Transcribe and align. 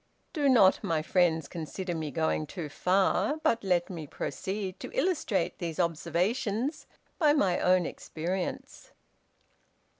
Do 0.33 0.49
not, 0.49 0.83
my 0.83 1.03
friends, 1.03 1.47
consider 1.47 1.93
me 1.93 2.09
going 2.09 2.47
too 2.47 2.69
far, 2.69 3.37
but 3.43 3.63
let 3.63 3.87
me 3.87 4.07
proceed 4.07 4.79
to 4.79 4.89
illustrate 4.97 5.59
these 5.59 5.79
observations 5.79 6.87
by 7.19 7.33
my 7.33 7.59
own 7.59 7.85
experience." 7.85 8.93